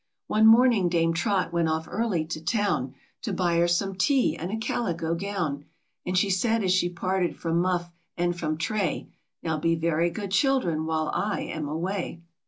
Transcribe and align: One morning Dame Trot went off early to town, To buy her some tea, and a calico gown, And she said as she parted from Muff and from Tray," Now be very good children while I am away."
One 0.25 0.47
morning 0.47 0.89
Dame 0.89 1.13
Trot 1.13 1.53
went 1.53 1.69
off 1.69 1.87
early 1.87 2.25
to 2.25 2.43
town, 2.43 2.95
To 3.21 3.31
buy 3.31 3.57
her 3.57 3.67
some 3.67 3.93
tea, 3.93 4.35
and 4.35 4.49
a 4.51 4.57
calico 4.57 5.13
gown, 5.13 5.65
And 6.07 6.17
she 6.17 6.27
said 6.31 6.63
as 6.63 6.71
she 6.73 6.89
parted 6.89 7.37
from 7.37 7.61
Muff 7.61 7.91
and 8.17 8.35
from 8.35 8.57
Tray," 8.57 9.09
Now 9.43 9.59
be 9.59 9.75
very 9.75 10.09
good 10.09 10.31
children 10.31 10.87
while 10.87 11.11
I 11.13 11.41
am 11.41 11.67
away." 11.69 12.23